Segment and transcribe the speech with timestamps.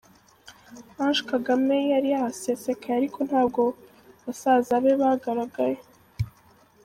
[1.03, 3.61] Ange Kagame yari yahasesekaye ariko ntabwo
[4.23, 5.79] basaza be bagaragaye!